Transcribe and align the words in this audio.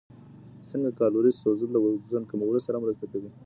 څنګه 0.69 0.89
کالوري 0.99 1.31
سوځول 1.41 1.69
د 1.73 1.77
وزن 1.83 2.23
کمولو 2.31 2.59
سره 2.67 2.81
مرسته 2.83 3.05
کوي؟ 3.11 3.29